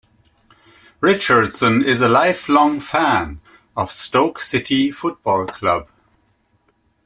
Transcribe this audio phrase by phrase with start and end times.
[0.99, 3.39] Richardson is a lifelong fan
[3.77, 5.89] of Stoke City Football Club.